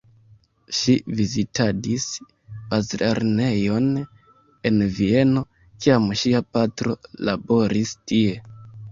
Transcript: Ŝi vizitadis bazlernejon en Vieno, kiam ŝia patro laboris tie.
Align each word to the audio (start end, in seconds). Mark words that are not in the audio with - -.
Ŝi 0.75 0.93
vizitadis 1.17 2.05
bazlernejon 2.71 3.91
en 4.69 4.79
Vieno, 4.95 5.43
kiam 5.85 6.07
ŝia 6.23 6.41
patro 6.57 6.95
laboris 7.29 7.93
tie. 8.13 8.33